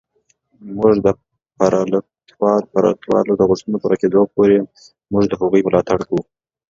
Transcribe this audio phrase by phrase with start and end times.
[0.77, 1.11] موږ به
[1.91, 1.97] د
[2.73, 4.57] پرلتوالو د غوښتنو پوره کېدو پورې
[5.11, 6.23] موږ د هغوی ملاتړ کوو